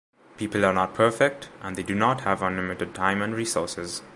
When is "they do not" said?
1.75-2.21